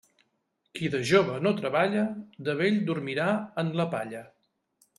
[0.77, 2.05] Qui de jove no treballa,
[2.49, 3.29] de vell dormirà
[3.65, 4.23] en la palla.